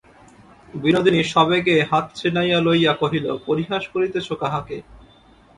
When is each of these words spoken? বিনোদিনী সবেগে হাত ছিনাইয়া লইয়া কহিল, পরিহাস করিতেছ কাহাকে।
বিনোদিনী 0.73 1.21
সবেগে 1.33 1.75
হাত 1.91 2.05
ছিনাইয়া 2.15 2.59
লইয়া 2.59 2.93
কহিল, 2.93 3.25
পরিহাস 3.47 3.83
করিতেছ 3.93 4.27
কাহাকে। 4.41 4.77